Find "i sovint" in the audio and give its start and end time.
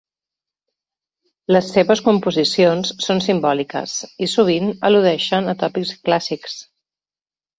4.27-4.73